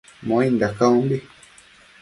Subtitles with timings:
[0.27, 1.19] Muainda caumbi